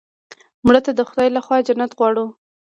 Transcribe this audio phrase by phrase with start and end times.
[0.65, 2.25] مړه ته د خدای له خوا جنت غواړو